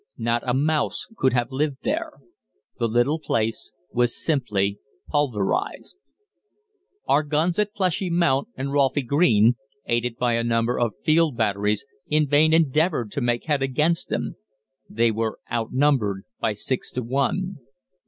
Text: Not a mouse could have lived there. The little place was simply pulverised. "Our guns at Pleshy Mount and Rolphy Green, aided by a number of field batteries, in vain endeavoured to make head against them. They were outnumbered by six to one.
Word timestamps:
Not 0.17 0.41
a 0.49 0.55
mouse 0.55 1.05
could 1.15 1.33
have 1.33 1.51
lived 1.51 1.83
there. 1.83 2.13
The 2.79 2.87
little 2.87 3.19
place 3.19 3.75
was 3.91 4.15
simply 4.19 4.79
pulverised. 5.07 5.95
"Our 7.07 7.21
guns 7.21 7.59
at 7.59 7.75
Pleshy 7.75 8.09
Mount 8.09 8.47
and 8.55 8.69
Rolphy 8.71 9.05
Green, 9.05 9.57
aided 9.85 10.17
by 10.17 10.33
a 10.33 10.43
number 10.43 10.79
of 10.79 10.93
field 11.05 11.37
batteries, 11.37 11.85
in 12.07 12.25
vain 12.27 12.51
endeavoured 12.51 13.11
to 13.11 13.21
make 13.21 13.43
head 13.43 13.61
against 13.61 14.09
them. 14.09 14.37
They 14.89 15.11
were 15.11 15.37
outnumbered 15.51 16.23
by 16.39 16.53
six 16.53 16.91
to 16.93 17.03
one. 17.03 17.57